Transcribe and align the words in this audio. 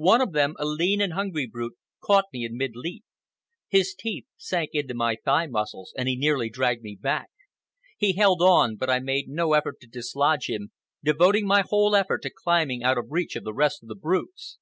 One 0.00 0.22
of 0.22 0.32
them, 0.32 0.54
a 0.58 0.64
lean 0.64 1.02
and 1.02 1.12
hungry 1.12 1.46
brute, 1.46 1.76
caught 2.02 2.24
me 2.32 2.46
in 2.46 2.56
mid 2.56 2.70
leap. 2.74 3.04
His 3.68 3.92
teeth 3.92 4.24
sank 4.38 4.70
into 4.72 4.94
my 4.94 5.16
thigh 5.22 5.48
muscles, 5.48 5.92
and 5.98 6.08
he 6.08 6.16
nearly 6.16 6.48
dragged 6.48 6.80
me 6.82 6.96
back. 6.98 7.28
He 7.98 8.14
held 8.14 8.40
on, 8.40 8.76
but 8.76 8.88
I 8.88 9.00
made 9.00 9.28
no 9.28 9.52
effort 9.52 9.76
to 9.82 9.86
dislodge 9.86 10.48
him, 10.48 10.72
devoting 11.04 11.46
my 11.46 11.60
whole 11.60 11.94
effort 11.94 12.22
to 12.22 12.30
climbing 12.30 12.82
out 12.82 12.96
of 12.96 13.08
reach 13.10 13.36
of 13.36 13.44
the 13.44 13.52
rest 13.52 13.82
of 13.82 13.90
the 13.90 13.94
brutes. 13.96 14.56